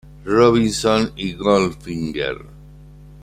Robinson" 0.23 1.13
y 1.15 1.33
"Goldfinger". 1.33 2.43